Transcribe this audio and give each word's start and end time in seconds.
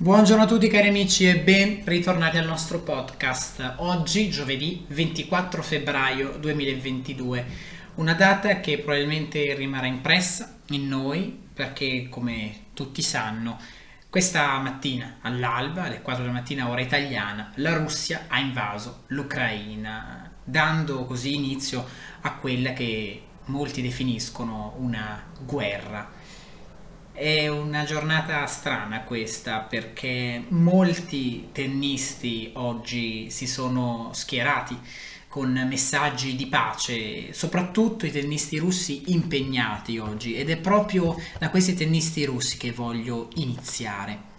Buongiorno 0.00 0.44
a 0.44 0.46
tutti 0.46 0.68
cari 0.68 0.86
amici 0.86 1.28
e 1.28 1.40
ben 1.40 1.82
ritornati 1.84 2.38
al 2.38 2.46
nostro 2.46 2.78
podcast. 2.78 3.74
Oggi, 3.78 4.30
giovedì 4.30 4.84
24 4.86 5.60
febbraio 5.60 6.36
2022, 6.38 7.44
una 7.96 8.14
data 8.14 8.60
che 8.60 8.78
probabilmente 8.78 9.54
rimarrà 9.54 9.86
impressa 9.86 10.58
in 10.68 10.86
noi 10.86 11.36
perché, 11.52 12.06
come 12.08 12.66
tutti 12.74 13.02
sanno, 13.02 13.58
questa 14.08 14.56
mattina 14.60 15.16
all'alba, 15.22 15.82
alle 15.82 16.00
4 16.00 16.22
della 16.22 16.34
mattina 16.36 16.68
ora 16.68 16.80
italiana, 16.80 17.50
la 17.56 17.72
Russia 17.72 18.26
ha 18.28 18.38
invaso 18.38 19.02
l'Ucraina, 19.08 20.30
dando 20.44 21.06
così 21.06 21.34
inizio 21.34 21.84
a 22.20 22.34
quella 22.34 22.72
che 22.72 23.22
molti 23.46 23.82
definiscono 23.82 24.76
una 24.78 25.24
guerra 25.44 26.17
è 27.18 27.48
una 27.48 27.82
giornata 27.82 28.46
strana 28.46 29.02
questa 29.02 29.58
perché 29.58 30.44
molti 30.50 31.48
tennisti 31.50 32.50
oggi 32.54 33.28
si 33.30 33.48
sono 33.48 34.10
schierati 34.12 34.78
con 35.26 35.52
messaggi 35.68 36.36
di 36.36 36.46
pace, 36.46 37.32
soprattutto 37.32 38.06
i 38.06 38.12
tennisti 38.12 38.56
russi 38.56 39.10
impegnati 39.12 39.98
oggi 39.98 40.36
ed 40.36 40.48
è 40.48 40.56
proprio 40.58 41.16
da 41.38 41.50
questi 41.50 41.74
tennisti 41.74 42.24
russi 42.24 42.56
che 42.56 42.70
voglio 42.70 43.28
iniziare. 43.34 44.36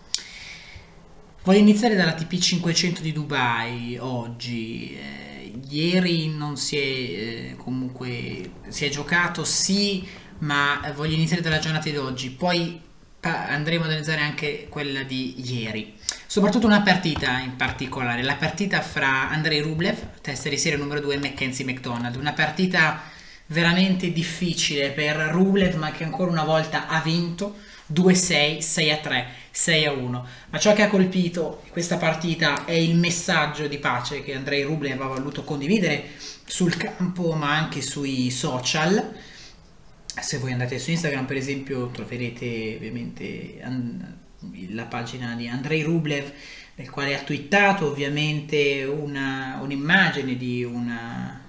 Voglio 1.43 1.59
iniziare 1.59 1.95
dalla 1.95 2.13
TP 2.13 2.37
500 2.37 3.01
di 3.01 3.11
Dubai 3.11 3.97
oggi. 3.99 4.95
Eh, 4.95 5.53
ieri 5.69 6.29
non 6.29 6.57
si 6.57 6.77
è 6.77 6.81
eh, 6.81 7.55
comunque 7.57 8.51
si 8.69 8.85
è 8.85 8.89
giocato 8.89 9.43
sì 9.43 10.07
ma 10.39 10.81
voglio 10.95 11.15
iniziare 11.15 11.41
dalla 11.41 11.59
giornata 11.59 11.89
di 11.89 11.97
oggi, 11.97 12.29
poi 12.29 12.81
andremo 13.21 13.83
ad 13.83 13.89
analizzare 13.89 14.21
anche 14.21 14.67
quella 14.69 15.03
di 15.03 15.35
ieri. 15.53 15.95
Soprattutto 16.25 16.67
una 16.67 16.81
partita 16.81 17.39
in 17.39 17.55
particolare, 17.55 18.23
la 18.23 18.35
partita 18.35 18.81
fra 18.81 19.29
Andrei 19.29 19.61
Rublev, 19.61 20.21
testa 20.21 20.49
di 20.49 20.57
serie 20.57 20.77
numero 20.77 21.01
2, 21.01 21.15
e 21.15 21.17
Mackenzie 21.17 21.65
McDonald, 21.65 22.15
una 22.15 22.33
partita 22.33 23.01
veramente 23.47 24.11
difficile 24.11 24.91
per 24.91 25.15
Rublev, 25.15 25.75
ma 25.75 25.91
che 25.91 26.03
ancora 26.03 26.31
una 26.31 26.43
volta 26.43 26.87
ha 26.87 27.01
vinto 27.01 27.57
2-6, 27.91 28.59
6-3, 28.59 29.25
6-1. 29.53 30.21
Ma 30.49 30.59
ciò 30.59 30.73
che 30.73 30.83
ha 30.83 30.87
colpito 30.87 31.63
questa 31.71 31.97
partita 31.97 32.65
è 32.65 32.73
il 32.73 32.95
messaggio 32.95 33.67
di 33.67 33.79
pace 33.79 34.23
che 34.23 34.35
Andrei 34.35 34.63
Rublev 34.63 35.01
ha 35.01 35.07
voluto 35.07 35.43
condividere 35.43 36.11
sul 36.45 36.77
campo, 36.77 37.33
ma 37.33 37.55
anche 37.55 37.81
sui 37.81 38.29
social 38.29 39.17
se 40.21 40.37
voi 40.37 40.51
andate 40.51 40.79
su 40.79 40.91
Instagram 40.91 41.25
per 41.25 41.37
esempio 41.37 41.87
troverete 41.87 42.75
ovviamente 42.77 43.61
la 44.69 44.85
pagina 44.85 45.35
di 45.35 45.47
Andrei 45.47 45.81
Rublev 45.81 46.31
nel 46.75 46.89
quale 46.89 47.15
ha 47.17 47.21
twittato 47.23 47.87
ovviamente 47.87 48.85
una, 48.85 49.59
un'immagine 49.61 50.37
di 50.37 50.63
una, 50.63 51.41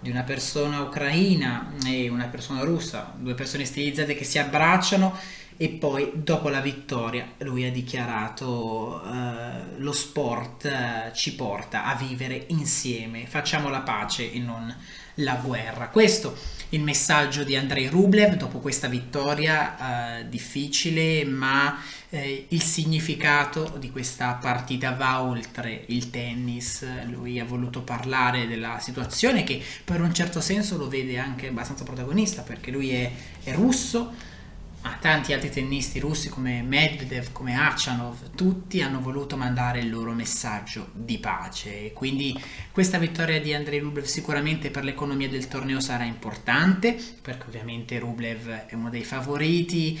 di 0.00 0.10
una 0.10 0.24
persona 0.24 0.80
ucraina 0.80 1.74
e 1.86 2.08
una 2.08 2.26
persona 2.26 2.62
russa, 2.62 3.14
due 3.16 3.34
persone 3.34 3.64
stilizzate 3.64 4.14
che 4.14 4.24
si 4.24 4.38
abbracciano 4.38 5.16
e 5.56 5.68
poi 5.70 6.10
dopo 6.14 6.48
la 6.48 6.60
vittoria 6.60 7.34
lui 7.38 7.64
ha 7.66 7.70
dichiarato 7.70 9.00
uh, 9.04 9.80
lo 9.80 9.92
sport 9.92 10.64
uh, 10.64 11.14
ci 11.14 11.34
porta 11.36 11.84
a 11.84 11.94
vivere 11.94 12.44
insieme, 12.48 13.26
facciamo 13.26 13.68
la 13.68 13.80
pace 13.80 14.32
e 14.32 14.38
non 14.40 14.74
la 15.14 15.34
guerra. 15.34 15.88
Questo 15.88 16.36
il 16.70 16.82
messaggio 16.82 17.44
di 17.44 17.56
Andrei 17.56 17.86
Rublev 17.88 18.34
dopo 18.34 18.58
questa 18.58 18.88
vittoria 18.88 20.20
uh, 20.20 20.28
difficile, 20.28 21.24
ma 21.24 21.80
eh, 22.10 22.46
il 22.48 22.62
significato 22.62 23.76
di 23.78 23.90
questa 23.90 24.32
partita 24.34 24.92
va 24.92 25.22
oltre 25.22 25.84
il 25.86 26.10
tennis. 26.10 26.84
Lui 27.06 27.40
ha 27.40 27.44
voluto 27.44 27.82
parlare 27.82 28.46
della 28.46 28.78
situazione 28.80 29.44
che 29.44 29.62
per 29.84 30.00
un 30.00 30.12
certo 30.12 30.40
senso 30.40 30.76
lo 30.76 30.88
vede 30.88 31.18
anche 31.18 31.48
abbastanza 31.48 31.84
protagonista 31.84 32.42
perché 32.42 32.70
lui 32.70 32.90
è, 32.90 33.10
è 33.44 33.52
russo 33.52 34.36
a 34.82 34.96
tanti 35.00 35.32
altri 35.32 35.50
tennisti 35.50 35.98
russi 35.98 36.28
come 36.28 36.62
Medvedev, 36.62 37.32
come 37.32 37.56
Achanov, 37.56 38.34
tutti 38.34 38.80
hanno 38.80 39.00
voluto 39.00 39.36
mandare 39.36 39.80
il 39.80 39.90
loro 39.90 40.12
messaggio 40.12 40.90
di 40.92 41.18
pace. 41.18 41.92
Quindi 41.92 42.38
questa 42.70 42.98
vittoria 42.98 43.40
di 43.40 43.52
Andrei 43.52 43.80
Rublev 43.80 44.04
sicuramente 44.04 44.70
per 44.70 44.84
l'economia 44.84 45.28
del 45.28 45.48
torneo 45.48 45.80
sarà 45.80 46.04
importante, 46.04 46.96
perché 47.20 47.46
ovviamente 47.48 47.98
Rublev 47.98 48.48
è 48.66 48.74
uno 48.74 48.90
dei 48.90 49.04
favoriti, 49.04 50.00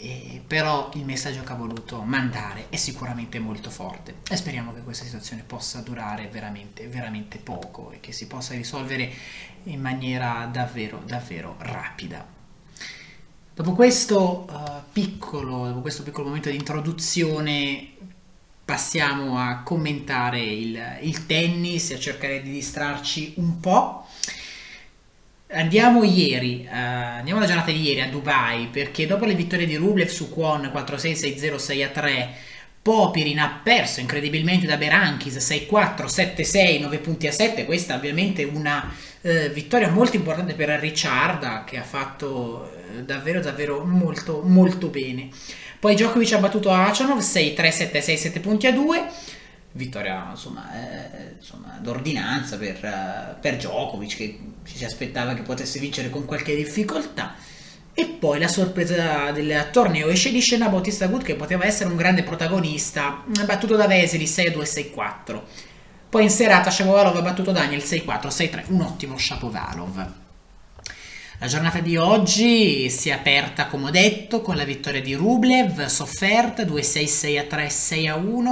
eh, 0.00 0.40
però 0.46 0.90
il 0.94 1.04
messaggio 1.04 1.42
che 1.42 1.52
ha 1.52 1.56
voluto 1.56 2.02
mandare 2.02 2.66
è 2.68 2.76
sicuramente 2.76 3.40
molto 3.40 3.68
forte 3.68 4.16
e 4.30 4.36
speriamo 4.36 4.72
che 4.72 4.82
questa 4.82 5.04
situazione 5.04 5.42
possa 5.42 5.80
durare 5.80 6.28
veramente, 6.28 6.86
veramente 6.86 7.38
poco 7.38 7.90
e 7.90 7.98
che 7.98 8.12
si 8.12 8.28
possa 8.28 8.54
risolvere 8.54 9.10
in 9.64 9.80
maniera 9.80 10.48
davvero, 10.52 11.02
davvero 11.04 11.56
rapida. 11.58 12.37
Dopo 13.58 13.72
questo, 13.72 14.46
uh, 14.48 14.82
piccolo, 14.92 15.66
dopo 15.66 15.80
questo 15.80 16.04
piccolo 16.04 16.26
momento 16.26 16.48
di 16.48 16.54
introduzione 16.54 17.88
passiamo 18.64 19.36
a 19.36 19.62
commentare 19.64 20.40
il, 20.40 20.80
il 21.00 21.26
tennis 21.26 21.90
e 21.90 21.94
a 21.94 21.98
cercare 21.98 22.40
di 22.40 22.52
distrarci 22.52 23.32
un 23.38 23.58
po'. 23.58 24.06
Andiamo 25.48 26.04
ieri, 26.04 26.68
uh, 26.70 26.72
andiamo 26.72 27.40
alla 27.40 27.48
giornata 27.48 27.72
di 27.72 27.82
ieri 27.82 28.00
a 28.00 28.08
Dubai 28.08 28.68
perché 28.68 29.08
dopo 29.08 29.24
le 29.24 29.34
vittorie 29.34 29.66
di 29.66 29.74
Rublev 29.74 30.06
su 30.06 30.30
Kwon 30.30 30.70
4-6, 30.72 30.76
6-0, 31.36 31.56
6-3 31.56 32.28
Popirin 32.80 33.40
ha 33.40 33.60
perso 33.62 34.00
incredibilmente 34.00 34.66
da 34.66 34.76
Berankis 34.76 35.36
6-4, 35.36 36.06
7-6, 36.06 36.80
9 36.80 36.98
punti 36.98 37.26
a 37.26 37.32
7. 37.32 37.64
Questa 37.64 37.96
ovviamente 37.96 38.44
una 38.44 38.94
eh, 39.28 39.50
vittoria 39.50 39.90
molto 39.90 40.16
importante 40.16 40.54
per 40.54 40.68
Ricciarda 40.70 41.64
che 41.64 41.78
ha 41.78 41.82
fatto 41.82 42.72
eh, 42.96 43.02
davvero 43.04 43.40
davvero 43.40 43.84
molto 43.84 44.42
molto 44.42 44.88
bene. 44.88 45.28
Poi 45.78 45.94
Djokovic 45.94 46.32
ha 46.32 46.38
battuto 46.38 46.70
Achanov 46.70 47.20
6-3, 47.20 47.54
7-6, 47.54 48.16
7 48.16 48.40
punti 48.40 48.66
a 48.66 48.72
2. 48.72 49.06
Vittoria 49.72 50.28
insomma, 50.30 50.72
eh, 50.74 51.34
insomma 51.38 51.78
d'ordinanza 51.80 52.56
per, 52.56 52.78
uh, 52.82 53.40
per 53.40 53.56
Djokovic 53.56 54.16
che 54.16 54.38
ci 54.64 54.76
si 54.76 54.84
aspettava 54.84 55.34
che 55.34 55.42
potesse 55.42 55.78
vincere 55.78 56.10
con 56.10 56.24
qualche 56.24 56.56
difficoltà. 56.56 57.36
E 57.94 58.06
poi 58.06 58.38
la 58.38 58.48
sorpresa 58.48 59.30
del 59.32 59.68
torneo 59.72 60.08
esce 60.08 60.30
di 60.30 60.40
scena 60.40 60.68
Bautista 60.68 61.06
Good 61.06 61.22
che 61.22 61.34
poteva 61.34 61.64
essere 61.64 61.90
un 61.90 61.96
grande 61.96 62.22
protagonista, 62.22 63.24
battuto 63.44 63.74
da 63.74 63.88
Veseli 63.88 64.24
6-2, 64.24 64.92
6-4. 64.94 65.40
Poi 66.10 66.22
in 66.22 66.30
serata 66.30 66.70
Shapovalov 66.70 67.16
ha 67.16 67.20
battuto 67.20 67.52
Daniel 67.52 67.82
6-4, 67.82 68.28
6-3, 68.28 68.64
un 68.68 68.80
ottimo 68.80 69.18
Shapovalov. 69.18 70.12
La 71.38 71.46
giornata 71.46 71.80
di 71.80 71.98
oggi 71.98 72.88
si 72.88 73.10
è 73.10 73.12
aperta, 73.12 73.66
come 73.66 73.88
ho 73.88 73.90
detto, 73.90 74.40
con 74.40 74.56
la 74.56 74.64
vittoria 74.64 75.02
di 75.02 75.12
Rublev, 75.12 75.84
sofferta 75.84 76.62
2-6, 76.62 77.46
6-3, 77.46 77.66
6-1 77.66 78.46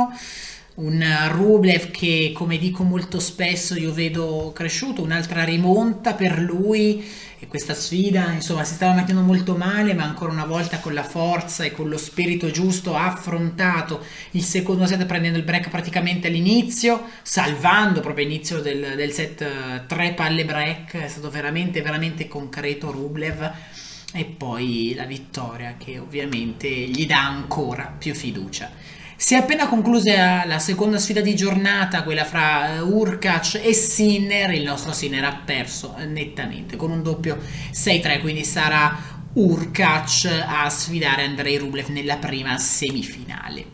un 0.77 1.03
Rublev 1.31 1.91
che 1.91 2.33
come 2.35 2.59
dico 2.59 2.83
molto 2.83 3.19
spesso 3.19 3.79
io 3.79 3.95
vedo 3.95 4.53
cresciuto, 4.55 5.03
un'altra 5.03 5.43
rimonta 5.43 6.13
per 6.13 6.39
lui 6.39 7.03
e 7.39 7.47
questa 7.49 7.75
sfida 7.75 8.33
insomma 8.33 8.65
si 8.65 8.75
stava 8.75 8.95
mettendo 8.95 9.21
molto 9.21 9.57
male 9.57 9.93
ma 9.93 10.05
ancora 10.05 10.33
una 10.33 10.47
volta 10.47 10.79
con 10.79 10.95
la 10.95 11.03
forza 11.03 11.65
e 11.65 11.71
con 11.71 11.89
lo 11.89 11.99
spirito 11.99 12.51
giusto 12.51 12.97
ha 12.97 13.13
affrontato 13.13 14.03
il 14.33 14.43
secondo 14.43 14.87
set 14.87 15.05
prendendo 15.05 15.37
il 15.37 15.45
break 15.45 15.69
praticamente 15.69 16.29
all'inizio 16.29 17.05
salvando 17.23 18.01
proprio 18.01 18.25
all'inizio 18.25 18.61
del, 18.61 18.95
del 18.97 19.13
set 19.13 19.87
tre 19.87 20.13
palle 20.15 20.45
break. 20.45 20.97
È 20.97 21.09
stato 21.09 21.31
veramente 21.31 21.83
veramente 21.83 22.29
concreto 22.29 22.91
Rublev. 22.91 23.53
E 24.13 24.25
poi 24.25 24.95
la 24.95 25.05
vittoria 25.05 25.75
che 25.77 25.99
ovviamente 25.99 26.69
gli 26.69 27.07
dà 27.07 27.27
ancora 27.27 27.93
più 27.99 28.15
fiducia 28.15 28.71
si 29.19 29.33
è 29.33 29.39
appena 29.39 29.67
conclusa 29.67 30.45
la 30.45 30.59
seconda 30.59 30.99
sfida 30.99 31.23
di 31.23 31.35
giornata, 31.35 32.03
quella 32.03 32.25
fra 32.25 32.75
eh, 32.75 32.81
Urkac 32.81 33.61
e 33.63 33.73
Sinner. 33.73 34.51
Il 34.53 34.65
nostro 34.65 34.93
Sinner 34.93 35.25
ha 35.25 35.41
perso 35.43 35.95
nettamente 36.07 36.77
con 36.77 36.91
un 36.91 37.03
doppio 37.03 37.39
6-3, 37.73 38.21
quindi 38.21 38.45
sarà 38.45 38.95
Urkac 39.33 40.45
a 40.47 40.69
sfidare 40.69 41.25
Andrei 41.25 41.57
Rublev 41.57 41.89
nella 41.89 42.17
prima 42.17 42.59
semifinale. 42.59 43.65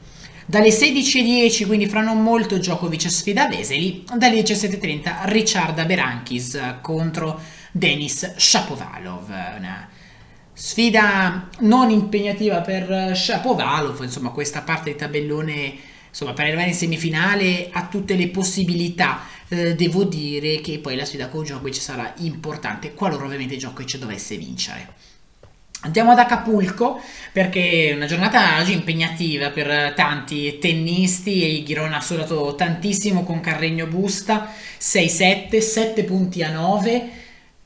Dalle 0.47 0.69
16.10, 0.69 1.67
quindi 1.67 1.87
fra 1.89 2.03
non 2.03 2.23
molto, 2.23 2.59
Djokovic 2.59 3.11
sfida 3.11 3.49
Veseli. 3.49 4.05
Dalle 4.17 4.41
17.30, 4.43 5.23
Ricciarda 5.25 5.85
Berankis 5.85 6.77
contro 6.81 7.41
Denis 7.73 8.37
Shapovalov. 8.37 9.29
Una 9.59 9.89
Sfida 10.55 11.49
non 11.61 11.91
impegnativa 11.91 12.61
per 12.61 13.17
Shapovalov, 13.17 14.03
insomma 14.03 14.31
questa 14.31 14.61
parte 14.61 14.93
di 14.93 14.97
tabellone 14.97 15.75
insomma, 16.13 16.35
per 16.35 16.45
arrivare 16.45 16.69
in 16.69 16.75
semifinale 16.75 17.71
ha 17.73 17.87
tutte 17.87 18.15
le 18.15 18.29
possibilità. 18.29 19.23
Eh, 19.49 19.75
devo 19.75 20.05
dire 20.05 20.61
che 20.61 20.79
poi 20.79 20.95
la 20.95 21.05
sfida 21.05 21.29
con 21.29 21.43
Djokovic 21.43 21.75
sarà 21.75 22.13
importante 22.19 22.95
qualora 22.95 23.25
ovviamente 23.25 23.57
Djokovic 23.57 23.97
dovesse 23.97 24.37
vincere. 24.37 25.11
Andiamo 25.85 26.13
ad 26.13 26.19
Acapulco 26.19 27.01
perché 27.33 27.89
è 27.89 27.95
una 27.95 28.07
giornata 28.07 28.61
oggi 28.61 28.73
impegnativa 28.73 29.51
per 29.51 29.95
tanti 29.95 30.59
tennisti 30.61 31.43
e 31.43 31.57
il 31.57 31.65
Girona 31.65 31.97
ha 31.97 32.01
sudato 32.01 32.55
tantissimo 32.55 33.25
con 33.25 33.41
Carregno 33.41 33.87
Busta 33.87 34.53
6-7, 34.79 35.59
7 35.59 36.05
punti 36.05 36.45
a 36.45 36.53
9, 36.53 37.11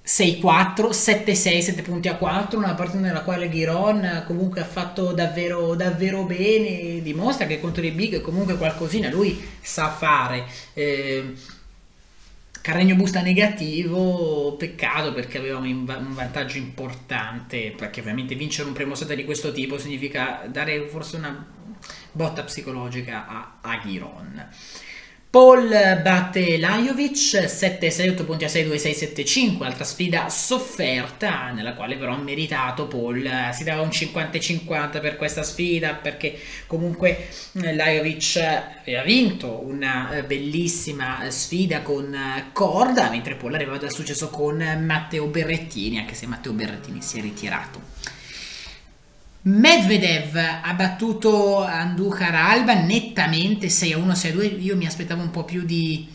6-4, 0.06 0.90
7-6, 0.90 1.60
7 1.60 1.82
punti 1.82 2.06
a 2.06 2.14
4, 2.14 2.58
una 2.58 2.74
partita 2.74 3.00
nella 3.00 3.22
quale 3.22 3.50
Giron 3.50 4.22
comunque 4.24 4.60
ha 4.60 4.64
fatto 4.64 5.12
davvero, 5.12 5.74
davvero 5.74 6.22
bene, 6.22 7.02
dimostra 7.02 7.46
che 7.46 7.58
contro 7.58 7.84
i 7.84 7.90
big 7.90 8.20
comunque 8.20 8.56
qualcosina 8.56 9.10
lui 9.10 9.36
sa 9.60 9.90
fare. 9.90 10.44
Eh, 10.74 11.34
Carregno 12.66 12.96
busta 12.96 13.20
negativo, 13.20 14.56
peccato 14.56 15.12
perché 15.12 15.38
avevamo 15.38 15.66
un 15.68 15.84
vantaggio 15.84 16.58
importante, 16.58 17.72
perché 17.76 18.00
ovviamente 18.00 18.34
vincere 18.34 18.66
un 18.66 18.74
primo 18.74 18.96
set 18.96 19.14
di 19.14 19.24
questo 19.24 19.52
tipo 19.52 19.78
significa 19.78 20.42
dare 20.50 20.88
forse 20.88 21.16
una 21.16 21.46
botta 22.10 22.42
psicologica 22.42 23.28
a 23.28 23.58
Aghiron. 23.60 24.48
Paul 25.36 25.68
batte 26.02 26.56
Lajovic 26.56 27.44
7-6, 27.44 28.12
8 28.12 28.24
punti 28.24 28.44
a 28.46 28.48
6, 28.48 28.64
2, 28.64 28.78
6, 28.78 28.94
7, 28.94 29.22
5, 29.22 29.66
altra 29.66 29.84
sfida 29.84 30.30
sofferta 30.30 31.50
nella 31.50 31.74
quale 31.74 31.98
però 31.98 32.14
ha 32.14 32.16
meritato 32.16 32.86
Paul, 32.86 33.50
si 33.52 33.62
dava 33.62 33.82
un 33.82 33.88
50-50 33.88 34.98
per 34.98 35.16
questa 35.16 35.42
sfida 35.42 35.92
perché 35.92 36.38
comunque 36.66 37.28
eh, 37.52 37.74
Lajovic 37.74 38.38
aveva 38.80 39.02
vinto 39.02 39.60
una 39.62 40.10
eh, 40.12 40.22
bellissima 40.24 41.22
sfida 41.28 41.82
con 41.82 42.14
eh, 42.14 42.46
Corda, 42.52 43.10
mentre 43.10 43.34
Paul 43.34 43.52
arrivava 43.56 43.76
dal 43.76 43.92
successo 43.92 44.30
con 44.30 44.56
Matteo 44.86 45.26
Berrettini, 45.26 45.98
anche 45.98 46.14
se 46.14 46.26
Matteo 46.26 46.52
Berrettini 46.52 47.02
si 47.02 47.18
è 47.18 47.20
ritirato. 47.20 48.15
Medvedev 49.46 50.34
ha 50.36 50.74
battuto 50.74 51.62
Andujar 51.62 52.34
Alba 52.34 52.74
nettamente 52.74 53.68
6-1, 53.68 54.10
6-2. 54.10 54.60
Io 54.60 54.76
mi 54.76 54.86
aspettavo 54.86 55.22
un 55.22 55.30
po' 55.30 55.44
più 55.44 55.64
di, 55.64 56.08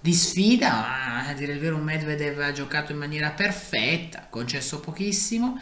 di 0.00 0.14
sfida, 0.14 0.70
ma 0.70 1.28
a 1.28 1.34
dire 1.34 1.52
il 1.52 1.58
vero 1.58 1.76
Medvedev 1.76 2.40
ha 2.40 2.52
giocato 2.52 2.92
in 2.92 2.98
maniera 2.98 3.30
perfetta, 3.30 4.26
concesso 4.30 4.80
pochissimo. 4.80 5.60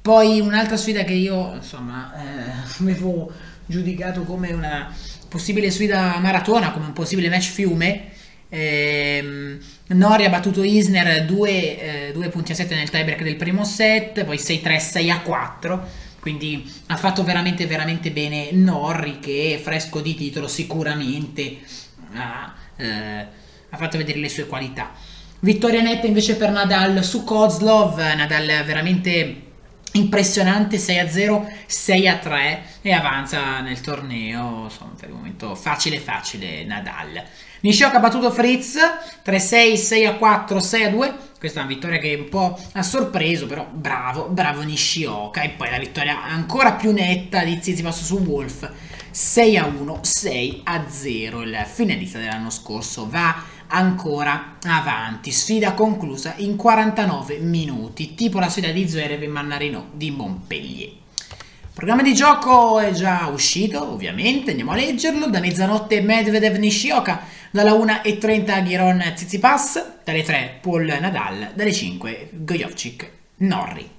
Poi 0.00 0.40
un'altra 0.40 0.78
sfida 0.78 1.04
che 1.04 1.12
io 1.12 1.54
insomma 1.54 2.14
eh, 2.16 2.50
avevo 2.80 3.30
giudicato 3.66 4.22
come 4.22 4.52
una 4.52 4.90
possibile 5.28 5.70
sfida 5.70 6.16
maratona, 6.18 6.72
come 6.72 6.86
un 6.86 6.92
possibile 6.94 7.28
match 7.28 7.50
fiume. 7.50 8.08
Eh, 8.48 9.58
Nori 9.88 10.24
ha 10.24 10.30
battuto 10.30 10.62
Isner 10.62 11.26
2 11.26 12.12
eh, 12.14 12.28
punti 12.30 12.52
a 12.52 12.54
7 12.54 12.74
nel 12.74 12.88
tiebreak 12.88 13.22
del 13.22 13.36
primo 13.36 13.64
set, 13.66 14.24
poi 14.24 14.38
6-3, 14.38 15.22
6-4 15.26 15.80
quindi 16.24 16.66
ha 16.86 16.96
fatto 16.96 17.22
veramente 17.22 17.66
veramente 17.66 18.10
bene 18.10 18.50
Norri 18.52 19.18
che 19.18 19.60
fresco 19.62 20.00
di 20.00 20.14
titolo 20.14 20.48
sicuramente 20.48 21.58
ha, 22.14 22.54
eh, 22.76 23.26
ha 23.68 23.76
fatto 23.76 23.98
vedere 23.98 24.20
le 24.20 24.30
sue 24.30 24.46
qualità. 24.46 24.92
Vittoria 25.40 25.82
netta 25.82 26.06
invece 26.06 26.36
per 26.36 26.48
Nadal 26.48 27.04
su 27.04 27.24
Kozlov, 27.24 27.98
Nadal 27.98 28.64
veramente 28.64 29.42
impressionante 29.92 30.78
6-0, 30.78 31.46
6-3 31.68 32.58
e 32.80 32.92
avanza 32.92 33.60
nel 33.60 33.82
torneo, 33.82 34.64
insomma 34.64 34.94
per 34.98 35.10
il 35.10 35.16
momento 35.16 35.54
facile 35.54 35.98
facile 35.98 36.64
Nadal. 36.64 37.22
Nishioka 37.64 37.96
ha 37.96 38.00
battuto 38.00 38.30
Fritz 38.30 38.76
3-6, 39.24 40.18
6-4, 40.18 40.58
6-2. 40.58 41.14
Questa 41.38 41.60
è 41.60 41.62
una 41.62 41.72
vittoria 41.72 41.98
che 41.98 42.14
un 42.14 42.28
po' 42.28 42.60
ha 42.72 42.82
sorpreso, 42.82 43.46
però 43.46 43.66
bravo, 43.72 44.28
bravo 44.28 44.60
Nishioka. 44.60 45.40
E 45.40 45.48
poi 45.48 45.70
la 45.70 45.78
vittoria 45.78 46.24
ancora 46.24 46.72
più 46.72 46.92
netta 46.92 47.42
di 47.42 47.58
Tsitsipas 47.58 48.04
su 48.04 48.18
Wolf 48.18 48.70
6-1, 49.10 50.00
6-0. 50.02 51.40
Il 51.40 51.66
finalista 51.66 52.18
dell'anno 52.18 52.50
scorso 52.50 53.08
va 53.08 53.34
ancora 53.68 54.56
avanti. 54.66 55.30
Sfida 55.30 55.72
conclusa 55.72 56.34
in 56.36 56.56
49 56.56 57.38
minuti, 57.38 58.14
tipo 58.14 58.40
la 58.40 58.50
sfida 58.50 58.72
di 58.72 58.86
Zverev 58.86 59.22
e 59.22 59.28
Mannarino 59.28 59.86
di 59.92 60.10
Montpellier. 60.10 61.03
Il 61.74 61.80
programma 61.80 62.08
di 62.08 62.14
gioco 62.14 62.78
è 62.78 62.92
già 62.92 63.26
uscito, 63.26 63.82
ovviamente, 63.90 64.50
andiamo 64.50 64.70
a 64.70 64.76
leggerlo. 64.76 65.26
Da 65.26 65.40
mezzanotte 65.40 66.00
Medvedev 66.02 66.54
Nishioka, 66.54 67.22
dalla 67.50 67.72
1.30 67.72 68.62
Giron 68.62 69.12
Tsitsipas, 69.12 69.84
dalle 70.04 70.22
3 70.22 70.58
Paul 70.62 70.84
Nadal, 70.84 71.50
dalle 71.52 71.72
5 71.72 72.28
Gojovcic 72.30 73.10
Norri. 73.38 73.90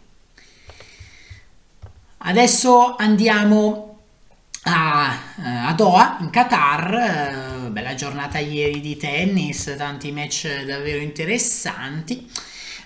Adesso 2.20 2.96
andiamo 2.96 3.98
a, 4.64 5.68
a 5.68 5.74
Doha, 5.74 6.20
in 6.22 6.30
Qatar. 6.30 7.72
Bella 7.72 7.94
giornata 7.94 8.38
ieri 8.38 8.80
di 8.80 8.96
tennis, 8.96 9.76
tanti 9.78 10.14
match 10.14 10.64
davvero 10.64 11.02
interessanti. 11.02 12.26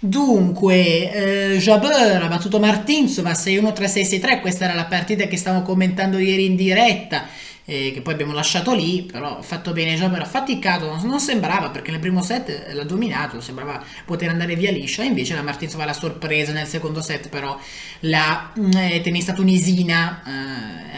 Dunque, 0.02 1.12
eh, 1.54 1.58
Jabeur 1.58 2.24
ha 2.24 2.28
battuto 2.28 2.58
Martinsova 2.58 3.32
6-1-3-6-6-3, 3.32 4.40
questa 4.40 4.64
era 4.64 4.74
la 4.74 4.86
partita 4.86 5.26
che 5.26 5.36
stavamo 5.36 5.62
commentando 5.62 6.18
ieri 6.18 6.46
in 6.46 6.56
diretta, 6.56 7.28
eh, 7.66 7.92
che 7.94 8.00
poi 8.02 8.14
abbiamo 8.14 8.32
lasciato 8.32 8.74
lì, 8.74 9.04
però 9.04 9.40
ha 9.40 9.42
fatto 9.42 9.74
bene 9.74 9.96
Jabeur, 9.96 10.22
ha 10.22 10.26
faticato, 10.26 10.86
non, 10.86 11.06
non, 11.06 11.20
sembrava 11.20 11.70
perché 11.70 11.92
nel 11.92 12.00
primo 12.00 12.22
set 12.22 12.72
l'ha 12.72 12.86
dominato, 12.86 13.42
sembrava 13.42 13.84
poter 14.06 14.30
andare 14.30 14.56
via 14.56 14.72
liscia, 14.72 15.04
invece 15.04 15.36
la 15.36 15.42
Martinsova 15.42 15.84
l'ha 15.84 15.92
sorpresa 15.92 16.54
nel 16.54 16.66
secondo 16.66 17.02
set, 17.02 17.28
però 17.28 17.60
la 18.02 18.54
eh, 18.78 19.02
tennista 19.02 19.34
tunisina 19.34 20.24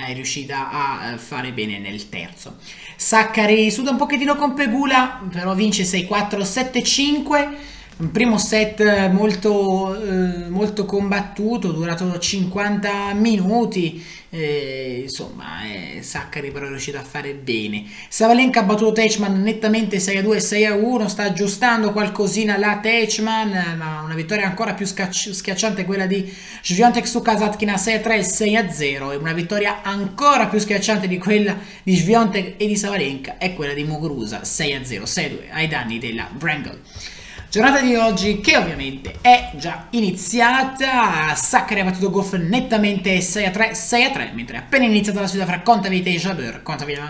eh, 0.05 0.11
è 0.11 0.13
riuscita 0.13 0.69
a 0.69 1.17
fare 1.17 1.51
bene 1.53 1.79
nel 1.79 2.07
terzo. 2.07 2.57
Saccari 2.95 3.71
suda 3.71 3.89
un 3.89 3.97
pochettino 3.97 4.35
con 4.35 4.53
Pegula, 4.53 5.21
però 5.31 5.55
vince 5.55 5.81
6-4-7-5 5.85 7.79
un 8.01 8.09
primo 8.09 8.39
set 8.39 9.09
molto, 9.09 9.95
eh, 9.95 10.49
molto 10.49 10.85
combattuto, 10.85 11.71
durato 11.71 12.17
50 12.17 13.13
minuti, 13.13 14.03
eh, 14.31 15.01
insomma 15.03 15.63
eh, 15.65 16.01
Saccari 16.01 16.49
però 16.49 16.65
è 16.65 16.69
riuscito 16.69 16.97
a 16.97 17.03
fare 17.03 17.35
bene. 17.35 17.83
Savalenka 18.09 18.61
ha 18.61 18.63
battuto 18.63 18.93
Teichmann 18.93 19.43
nettamente 19.43 19.97
6-2, 19.97 20.37
6-1, 20.37 21.05
sta 21.05 21.23
aggiustando 21.23 21.91
qualcosina 21.91 22.57
la 22.57 22.79
Teichmann, 22.81 23.51
ma 23.77 24.01
una 24.01 24.15
vittoria 24.15 24.47
ancora 24.47 24.73
più 24.73 24.87
schiacciante 24.87 25.85
quella 25.85 26.07
di 26.07 26.27
Sviontek 26.63 27.07
su 27.07 27.21
Kazatkina 27.21 27.75
6-3, 27.75 28.19
6-0 28.21 29.11
e 29.11 29.15
una 29.15 29.33
vittoria 29.33 29.83
ancora 29.83 30.47
più 30.47 30.57
schiacciante 30.57 31.07
di 31.07 31.19
quella 31.19 31.55
di 31.83 31.95
Sviontek 31.95 32.55
e 32.57 32.65
di 32.65 32.75
Savalenka 32.75 33.37
è 33.37 33.53
quella 33.53 33.73
di 33.73 33.83
Muguruza 33.83 34.41
6-0, 34.41 35.03
6-2 35.03 35.37
ai 35.51 35.67
danni 35.67 35.99
della 35.99 36.27
Brangle. 36.35 37.19
Giornata 37.51 37.81
di 37.81 37.95
oggi 37.95 38.39
che 38.39 38.55
ovviamente 38.55 39.15
è 39.19 39.51
già 39.57 39.87
iniziata. 39.89 41.35
Saccari 41.35 41.81
ha 41.81 41.83
battuto 41.83 42.09
Goff 42.09 42.35
nettamente 42.35 43.19
6 43.19 43.45
a 43.45 43.51
3, 43.51 43.75
6 43.75 44.03
a 44.05 44.09
3, 44.09 44.31
mentre 44.33 44.55
è 44.55 44.59
appena 44.61 44.85
iniziata 44.85 45.19
la 45.19 45.27
sfida 45.27 45.45
fra 45.45 45.59
Contavite 45.59 46.11
e 46.11 46.15
Jabeur. 46.15 46.63
Contavite 46.63 47.01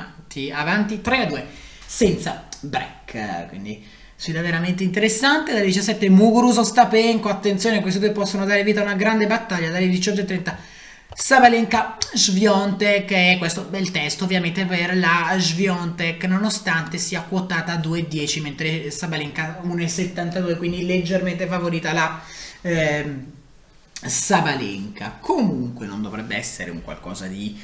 avanti 0.52 1.00
3 1.00 1.18
a 1.18 1.26
2 1.28 1.46
senza 1.86 2.48
break. 2.60 3.50
Quindi 3.50 3.86
sfida 4.16 4.42
veramente 4.42 4.84
interessante. 4.84 5.52
Dalle 5.54 5.66
17 5.66 6.10
Muguruso 6.10 6.64
Stapenko. 6.64 7.30
Attenzione, 7.30 7.80
questi 7.80 8.00
due 8.00 8.10
possono 8.10 8.44
dare 8.44 8.64
vita 8.64 8.80
a 8.80 8.84
una 8.86 8.96
grande 8.96 9.28
battaglia. 9.28 9.70
Dalle 9.70 9.90
18.30 9.90 10.56
Sabalenka 11.14 11.98
Sviontek 12.14 13.12
e 13.12 13.36
questo 13.38 13.64
bel 13.64 13.92
testo 13.92 14.24
ovviamente 14.24 14.66
per 14.66 14.98
la 14.98 15.36
Sviontek 15.38 16.24
nonostante 16.24 16.98
sia 16.98 17.22
quotata 17.22 17.74
a 17.74 17.78
2,10 17.78 18.42
mentre 18.42 18.92
Sabalenka 18.92 19.62
1,72 19.64 20.58
quindi 20.58 20.86
leggermente 20.86 21.48
favorita 21.48 21.92
la 21.92 22.22
eh, 22.62 23.16
Sabalenka. 24.04 25.18
Comunque 25.20 25.86
non 25.86 26.02
dovrebbe 26.02 26.36
essere 26.36 26.72
un 26.72 26.82
qualcosa 26.82 27.28
di 27.28 27.60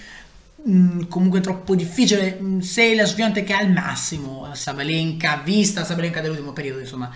mm, 0.68 1.04
comunque 1.08 1.40
troppo 1.40 1.74
difficile 1.74 2.38
mm, 2.40 2.60
se 2.60 2.96
la 2.96 3.06
Sviontek 3.06 3.50
è 3.50 3.54
al 3.54 3.72
massimo 3.72 4.54
Sabalenka 4.54 5.38
vista 5.38 5.86
Sabalenka 5.86 6.20
dell'ultimo 6.22 6.54
periodo 6.54 6.80
insomma 6.80 7.10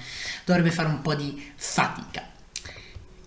dovrebbe 0.46 0.72
fare 0.72 0.88
un 0.88 1.02
po' 1.02 1.14
di 1.14 1.52
fatica 1.56 2.31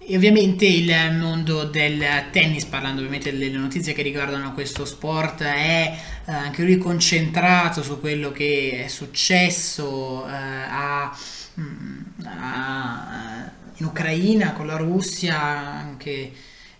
e 0.07 0.17
ovviamente 0.17 0.67
il 0.67 0.93
mondo 1.19 1.65
del 1.65 2.03
tennis, 2.31 2.67
parlando 2.67 3.01
ovviamente 3.01 3.31
delle 3.31 3.49
notizie 3.49 3.95
che 3.95 4.03
riguardano 4.03 4.53
questo 4.53 4.85
sport, 4.85 5.43
è 5.43 5.99
eh, 6.27 6.33
anche 6.33 6.63
lui 6.63 6.77
concentrato 6.77 7.83
su 7.83 8.01
quello 8.01 8.31
che 8.31 8.83
è 8.85 8.89
successo 8.89 10.27
eh, 10.27 10.33
a, 10.33 11.17
mm, 11.59 12.01
a, 12.25 13.51
in 13.77 13.87
Ucraina 13.87 14.53
con 14.53 14.67
la 14.67 14.77
Russia, 14.77 15.41
anche 15.41 16.33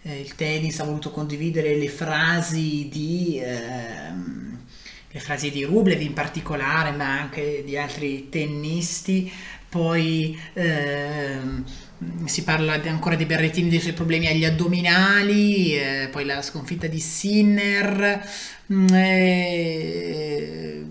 eh, 0.03 0.21
il 0.21 0.35
tennis 0.35 0.81
ha 0.81 0.85
voluto 0.85 1.11
condividere 1.11 1.77
le 1.77 1.89
frasi 1.89 2.89
di... 2.91 3.41
Ehm, 3.43 4.53
le 5.15 5.21
frasi 5.21 5.53
di 5.53 5.63
Rublev 5.63 6.01
in 6.01 6.13
particolare, 6.13 6.91
ma 6.91 7.21
anche 7.21 7.63
di 7.65 7.79
altri 7.79 8.29
tennisti, 8.31 9.33
poi 9.69 10.37
ehm, 10.55 11.65
si 12.27 12.43
parla 12.45 12.75
ancora 12.85 13.15
di 13.15 13.27
Berrettini, 13.27 13.69
dei 13.69 13.81
suoi 13.81 13.93
problemi 13.93 14.27
agli 14.27 14.45
addominali, 14.45 15.77
eh, 15.77 16.09
poi 16.11 16.25
la 16.25 16.43
sconfitta 16.43 16.87
di 16.87 17.01
Sinner, 17.01 18.29
mm, 18.73 18.87
eh, 18.93 20.85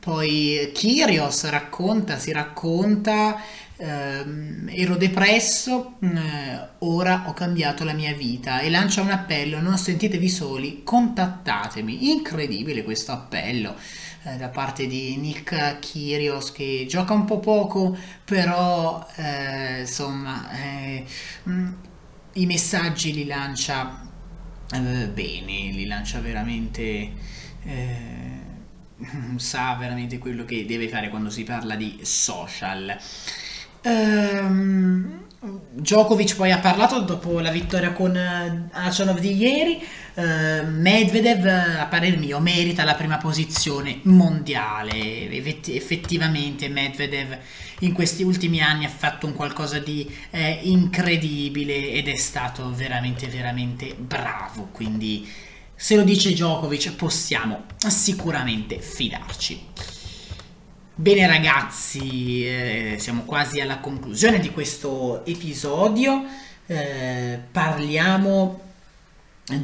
poi 0.00 0.70
Kyrios 0.74 1.48
racconta, 1.48 2.18
si 2.18 2.32
racconta 2.32 3.40
Uh, 3.76 4.68
ero 4.68 4.96
depresso, 4.96 5.96
uh, 5.98 6.86
ora 6.86 7.24
ho 7.26 7.32
cambiato 7.32 7.82
la 7.82 7.92
mia 7.92 8.14
vita 8.14 8.60
e 8.60 8.70
lancia 8.70 9.00
un 9.00 9.10
appello, 9.10 9.60
non 9.60 9.76
sentitevi 9.76 10.28
soli, 10.28 10.82
contattatemi. 10.84 12.12
Incredibile 12.12 12.84
questo 12.84 13.10
appello 13.10 13.74
uh, 14.22 14.36
da 14.36 14.48
parte 14.48 14.86
di 14.86 15.16
Nick 15.16 15.80
Kyrgios 15.80 16.52
che 16.52 16.86
gioca 16.88 17.14
un 17.14 17.24
po' 17.24 17.40
poco, 17.40 17.96
però 18.24 19.04
eh, 19.16 19.80
insomma 19.80 20.48
mh, 21.42 21.52
mm, 21.52 21.72
i 22.34 22.46
messaggi 22.46 23.12
li 23.12 23.26
lancia 23.26 24.02
bene, 24.68 25.70
li 25.72 25.86
lancia 25.86 26.20
veramente 26.20 27.12
sa 29.36 29.74
veramente 29.74 30.18
quello 30.18 30.44
che 30.44 30.64
deve 30.64 30.88
fare 30.88 31.08
quando 31.08 31.30
si 31.30 31.42
parla 31.42 31.74
di 31.74 31.98
social. 32.02 32.96
Um, 33.84 35.22
Djokovic 35.74 36.36
poi 36.36 36.50
ha 36.52 36.58
parlato 36.58 37.00
dopo 37.00 37.40
la 37.40 37.50
vittoria 37.50 37.92
con 37.92 38.12
uh, 38.12 38.68
Achanov 38.72 39.18
di 39.18 39.36
ieri. 39.36 39.86
Uh, 40.14 40.66
Medvedev, 40.66 41.44
a 41.44 41.84
parer 41.86 42.16
mio, 42.16 42.40
merita 42.40 42.84
la 42.84 42.94
prima 42.94 43.18
posizione 43.18 44.00
mondiale. 44.04 45.28
effettivamente, 45.30 46.68
Medvedev 46.68 47.38
in 47.80 47.92
questi 47.92 48.22
ultimi 48.22 48.60
anni 48.62 48.86
ha 48.86 48.88
fatto 48.88 49.26
un 49.26 49.34
qualcosa 49.34 49.78
di 49.78 50.10
eh, 50.30 50.60
incredibile 50.62 51.90
ed 51.90 52.08
è 52.08 52.16
stato 52.16 52.72
veramente, 52.72 53.26
veramente 53.26 53.94
bravo. 53.98 54.68
Quindi, 54.72 55.28
se 55.74 55.96
lo 55.96 56.04
dice 56.04 56.30
Djokovic, 56.30 56.92
possiamo 56.94 57.64
sicuramente 57.76 58.78
fidarci. 58.78 59.93
Bene 60.96 61.26
ragazzi, 61.26 62.46
eh, 62.46 62.94
siamo 63.00 63.22
quasi 63.22 63.60
alla 63.60 63.78
conclusione 63.78 64.38
di 64.38 64.50
questo 64.50 65.26
episodio. 65.26 66.22
Eh, 66.66 67.36
parliamo 67.50 68.60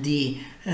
di 0.00 0.42
eh, 0.64 0.72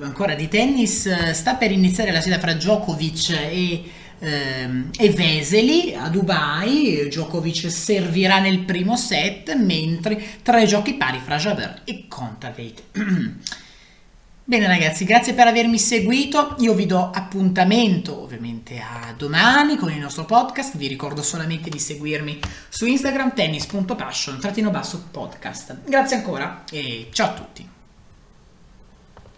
ancora 0.00 0.34
di 0.34 0.48
tennis. 0.48 1.30
Sta 1.32 1.56
per 1.56 1.72
iniziare 1.72 2.10
la 2.10 2.22
sfida 2.22 2.38
fra 2.38 2.54
Djokovic 2.54 3.28
e, 3.28 3.84
ehm, 4.18 4.90
e 4.96 5.10
Veseli 5.10 5.94
a 5.94 6.08
Dubai. 6.08 7.06
Djokovic 7.06 7.70
servirà 7.70 8.38
nel 8.38 8.60
primo 8.60 8.96
set, 8.96 9.54
mentre 9.56 10.40
tre 10.42 10.64
giochi 10.64 10.94
pari 10.94 11.20
fra 11.22 11.36
Jaber 11.36 11.82
e 11.84 12.06
Contadate. 12.08 12.82
Bene 14.50 14.66
ragazzi, 14.66 15.04
grazie 15.04 15.32
per 15.32 15.46
avermi 15.46 15.78
seguito, 15.78 16.56
io 16.58 16.74
vi 16.74 16.84
do 16.84 17.12
appuntamento 17.14 18.20
ovviamente 18.20 18.80
a 18.80 19.14
domani 19.16 19.76
con 19.76 19.92
il 19.92 20.00
nostro 20.00 20.24
podcast, 20.24 20.76
vi 20.76 20.88
ricordo 20.88 21.22
solamente 21.22 21.70
di 21.70 21.78
seguirmi 21.78 22.40
su 22.68 22.84
Instagram 22.84 23.32
tennis.passion-podcast. 23.32 25.82
Grazie 25.86 26.16
ancora 26.16 26.64
e 26.68 27.10
ciao 27.12 27.28
a 27.28 27.32
tutti. 27.32 27.78